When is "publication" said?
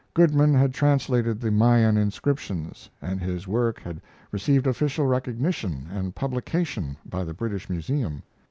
6.15-6.97